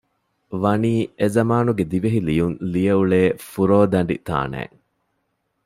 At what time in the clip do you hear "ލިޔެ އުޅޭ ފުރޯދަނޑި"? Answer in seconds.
2.73-4.15